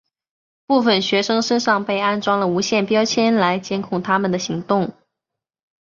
[0.65, 4.95] 部分学生身上被安装了无线标签来监控他们的行动。